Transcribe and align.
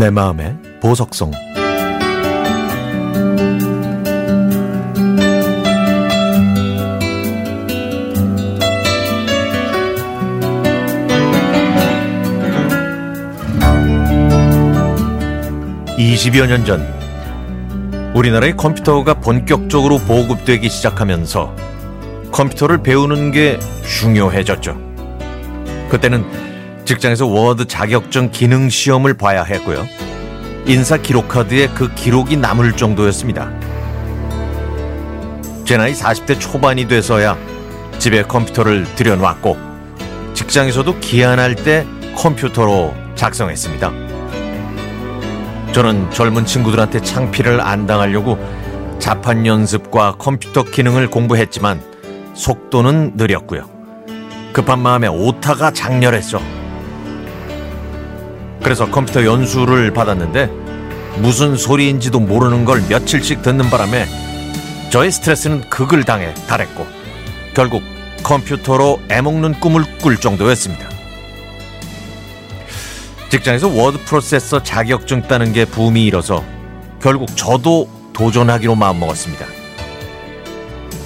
내 0.00 0.08
마음의 0.08 0.56
보석성 0.80 1.30
(20여 15.98 16.46
년 16.46 16.64
전) 16.64 16.80
우리나라의 18.14 18.56
컴퓨터가 18.56 19.20
본격적으로 19.20 19.98
보급되기 19.98 20.70
시작하면서 20.70 21.54
컴퓨터를 22.32 22.82
배우는 22.82 23.32
게 23.32 23.58
중요해졌죠. 23.84 24.80
그때는 25.90 26.49
직장에서 26.90 27.24
워드 27.24 27.68
자격증 27.68 28.32
기능 28.32 28.68
시험을 28.68 29.14
봐야 29.14 29.44
했고요. 29.44 29.86
인사 30.66 30.96
기록카드에 30.96 31.68
그 31.68 31.94
기록이 31.94 32.36
남을 32.36 32.72
정도였습니다. 32.72 33.48
제 35.64 35.76
나이 35.76 35.92
40대 35.92 36.40
초반이 36.40 36.88
돼서야 36.88 37.38
집에 38.00 38.24
컴퓨터를 38.24 38.92
들여놨고 38.96 39.56
직장에서도 40.34 40.98
기안할 40.98 41.54
때 41.54 41.86
컴퓨터로 42.16 42.92
작성했습니다. 43.14 43.92
저는 45.70 46.10
젊은 46.10 46.44
친구들한테 46.44 47.02
창피를 47.02 47.60
안 47.60 47.86
당하려고 47.86 48.36
자판 48.98 49.46
연습과 49.46 50.16
컴퓨터 50.18 50.64
기능을 50.64 51.08
공부했지만 51.08 51.80
속도는 52.34 53.12
느렸고요. 53.14 53.70
급한 54.52 54.80
마음에 54.80 55.06
오타가 55.06 55.70
작렬했죠. 55.70 56.59
그래서 58.62 58.90
컴퓨터 58.90 59.24
연수를 59.24 59.92
받았는데 59.92 60.46
무슨 61.18 61.56
소리인지도 61.56 62.20
모르는 62.20 62.64
걸 62.64 62.82
며칠씩 62.88 63.42
듣는 63.42 63.70
바람에 63.70 64.06
저의 64.90 65.10
스트레스는 65.12 65.68
극을 65.70 66.04
당해 66.04 66.34
달했고 66.46 66.86
결국 67.54 67.82
컴퓨터로 68.22 69.00
애먹는 69.08 69.60
꿈을 69.60 69.84
꿀 69.98 70.16
정도였습니다. 70.18 70.88
직장에서 73.30 73.68
워드 73.68 74.04
프로세서 74.04 74.62
자격증 74.62 75.22
따는 75.22 75.52
게 75.52 75.64
붐이 75.64 76.04
일어서 76.04 76.44
결국 77.00 77.28
저도 77.36 77.88
도전하기로 78.12 78.74
마음먹었습니다. 78.74 79.46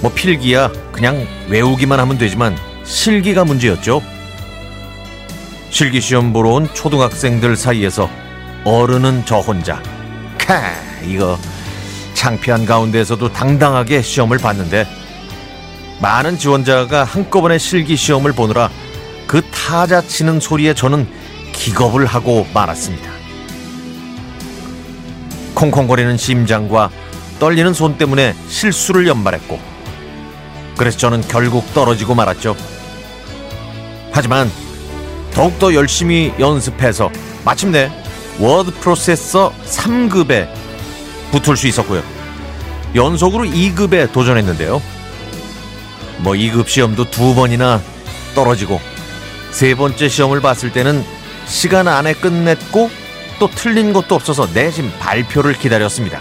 뭐 0.00 0.12
필기야 0.12 0.70
그냥 0.92 1.26
외우기만 1.48 1.98
하면 2.00 2.18
되지만 2.18 2.56
실기가 2.84 3.44
문제였죠. 3.44 4.02
실기 5.72 6.02
시험 6.02 6.34
보러 6.34 6.50
온 6.50 6.68
초등학생들 6.74 7.56
사이에서 7.56 8.10
어른은 8.62 9.22
저 9.24 9.38
혼자 9.38 9.82
카 10.36 10.74
이거 11.02 11.38
창피한 12.12 12.66
가운데에서도 12.66 13.32
당당하게 13.32 14.02
시험을 14.02 14.36
봤는데 14.36 14.86
많은 16.02 16.36
지원자가 16.36 17.04
한꺼번에 17.04 17.56
실기 17.56 17.96
시험을 17.96 18.32
보느라 18.32 18.68
그 19.26 19.40
타자 19.50 20.02
치는 20.02 20.40
소리에 20.40 20.74
저는 20.74 21.08
기겁을 21.52 22.04
하고 22.04 22.46
말았습니다. 22.52 23.10
콩콩거리는 25.54 26.18
심장과 26.18 26.90
떨리는 27.38 27.72
손 27.72 27.96
때문에 27.96 28.34
실수를 28.46 29.06
연발했고 29.06 29.58
그래서 30.76 30.98
저는 30.98 31.22
결국 31.22 31.72
떨어지고 31.72 32.14
말았죠. 32.14 32.56
하지만 34.12 34.50
더욱더 35.34 35.74
열심히 35.74 36.32
연습해서 36.38 37.10
마침내 37.44 37.90
워드 38.38 38.72
프로세서 38.80 39.52
3급에 39.64 40.48
붙을 41.30 41.56
수 41.56 41.66
있었고요. 41.66 42.02
연속으로 42.94 43.44
2급에 43.44 44.12
도전했는데요. 44.12 44.82
뭐 46.18 46.34
2급 46.34 46.68
시험도 46.68 47.10
두 47.10 47.34
번이나 47.34 47.80
떨어지고 48.34 48.80
세 49.50 49.74
번째 49.74 50.08
시험을 50.08 50.40
봤을 50.40 50.72
때는 50.72 51.04
시간 51.46 51.88
안에 51.88 52.14
끝냈고 52.14 52.90
또 53.38 53.50
틀린 53.50 53.92
것도 53.92 54.14
없어서 54.14 54.46
내심 54.52 54.90
발표를 54.98 55.54
기다렸습니다. 55.54 56.20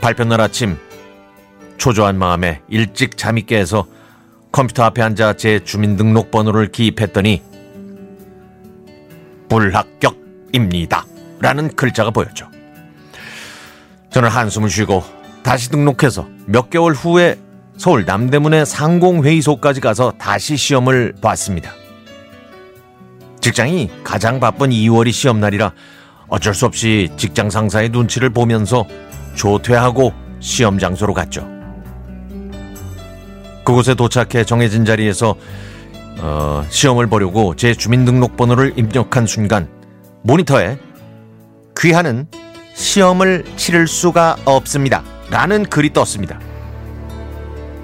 발표 0.00 0.24
날 0.24 0.40
아침 0.40 0.78
초조한 1.76 2.16
마음에 2.18 2.62
일찍 2.68 3.16
잠이 3.16 3.42
깨서 3.42 3.86
컴퓨터 4.56 4.84
앞에 4.84 5.02
앉아 5.02 5.34
제 5.34 5.60
주민등록번호를 5.62 6.72
기입했더니 6.72 7.42
불합격입니다. 9.50 11.04
라는 11.40 11.68
글자가 11.76 12.10
보였죠. 12.10 12.48
저는 14.10 14.30
한숨을 14.30 14.70
쉬고 14.70 15.04
다시 15.42 15.68
등록해서 15.68 16.26
몇 16.46 16.70
개월 16.70 16.94
후에 16.94 17.38
서울 17.76 18.06
남대문의 18.06 18.64
상공회의소까지 18.64 19.82
가서 19.82 20.12
다시 20.12 20.56
시험을 20.56 21.16
봤습니다. 21.20 21.72
직장이 23.42 23.90
가장 24.02 24.40
바쁜 24.40 24.70
2월이 24.70 25.12
시험날이라 25.12 25.74
어쩔 26.28 26.54
수 26.54 26.64
없이 26.64 27.10
직장 27.18 27.50
상사의 27.50 27.90
눈치를 27.90 28.30
보면서 28.30 28.86
조퇴하고 29.34 30.14
시험 30.40 30.78
장소로 30.78 31.12
갔죠. 31.12 31.55
그곳에 33.66 33.94
도착해 33.94 34.44
정해진 34.44 34.84
자리에서 34.84 35.34
어, 36.20 36.64
시험을 36.70 37.08
보려고 37.08 37.56
제 37.56 37.74
주민등록번호를 37.74 38.74
입력한 38.76 39.26
순간 39.26 39.68
모니터에 40.22 40.78
귀하는 41.76 42.28
시험을 42.74 43.44
치를 43.56 43.88
수가 43.88 44.36
없습니다. 44.44 45.02
라는 45.30 45.64
글이 45.64 45.92
떴습니다. 45.92 46.38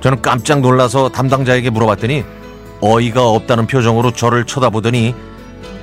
저는 0.01 0.23
깜짝 0.23 0.61
놀라서 0.61 1.09
담당자에게 1.09 1.71
물어봤더니 1.71 2.25
어이가 2.81 3.29
없다는 3.29 3.67
표정으로 3.67 4.13
저를 4.13 4.47
쳐다보더니 4.47 5.15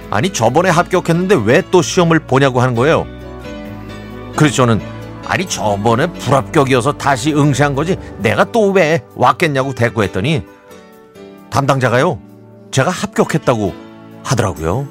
아니 0.10 0.32
저번에 0.32 0.70
합격했는데 0.70 1.36
왜 1.46 1.62
또 1.72 1.82
시험을 1.82 2.20
보냐고 2.20 2.62
하는 2.62 2.74
거예요. 2.74 3.06
그래서 4.38 4.56
저는 4.56 4.82
아니 5.30 5.46
저번에 5.48 6.08
불합격이어서 6.08 6.94
다시 6.94 7.32
응시한 7.34 7.76
거지 7.76 7.98
내가 8.18 8.46
또 8.52 8.72
왜 8.72 9.04
왔겠냐고 9.16 9.74
대꾸했더니 9.76 10.44
담당자가요 11.52 12.20
제가 12.72 12.90
합격했다고 12.90 13.74
하더라고요. 14.24 14.88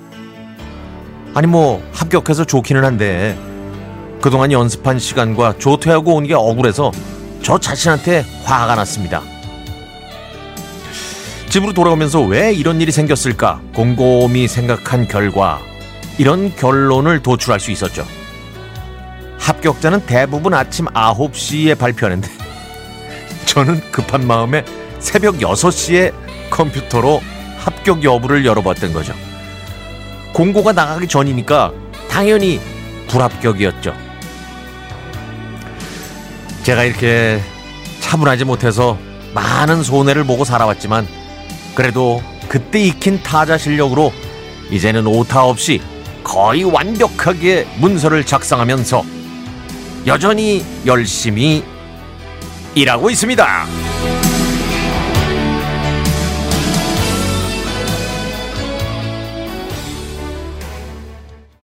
아니 1.34 1.46
뭐 1.46 1.82
합격해서 1.92 2.44
좋기는 2.44 2.84
한데 2.84 3.36
그동안 4.20 4.50
연습한 4.52 4.98
시간과 4.98 5.58
조퇴하고 5.58 6.14
온 6.14 6.24
게 6.26 6.34
억울해서 6.34 6.92
저 7.42 7.58
자신한테 7.58 8.24
화가 8.44 8.74
났습니다. 8.76 9.22
집으로 11.50 11.72
돌아오면서 11.72 12.20
왜 12.22 12.52
이런 12.52 12.80
일이 12.80 12.92
생겼을까 12.92 13.60
곰곰이 13.74 14.46
생각한 14.48 15.08
결과 15.08 15.60
이런 16.18 16.54
결론을 16.54 17.22
도출할 17.22 17.58
수 17.60 17.70
있었죠. 17.70 18.04
합격자는 19.58 20.06
대부분 20.06 20.54
아침 20.54 20.86
9시에 20.86 21.76
발표하는데 21.78 22.28
저는 23.46 23.80
급한 23.90 24.26
마음에 24.26 24.64
새벽 25.00 25.36
6시에 25.36 26.12
컴퓨터로 26.50 27.20
합격 27.58 28.04
여부를 28.04 28.44
열어봤던 28.44 28.92
거죠. 28.92 29.14
공고가 30.32 30.72
나가기 30.72 31.08
전이니까 31.08 31.72
당연히 32.08 32.60
불합격이었죠. 33.08 33.94
제가 36.62 36.84
이렇게 36.84 37.40
차분하지 38.00 38.44
못해서 38.44 38.98
많은 39.34 39.82
손해를 39.82 40.24
보고 40.24 40.44
살아왔지만 40.44 41.06
그래도 41.74 42.22
그때 42.48 42.80
익힌 42.80 43.22
타자 43.22 43.58
실력으로 43.58 44.12
이제는 44.70 45.06
오타 45.06 45.44
없이 45.44 45.80
거의 46.22 46.64
완벽하게 46.64 47.66
문서를 47.78 48.24
작성하면서 48.24 49.17
여전히 50.08 50.64
열심히 50.86 51.62
일하고 52.74 53.10
있습니다. 53.10 53.87